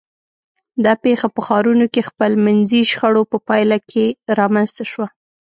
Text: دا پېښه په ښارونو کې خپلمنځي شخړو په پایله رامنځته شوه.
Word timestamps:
دا 0.83 0.93
پېښه 1.03 1.27
په 1.35 1.41
ښارونو 1.47 1.85
کې 1.93 2.07
خپلمنځي 2.09 2.81
شخړو 2.91 3.23
په 3.31 3.37
پایله 3.47 3.75
رامنځته 4.39 4.83
شوه. 4.91 5.07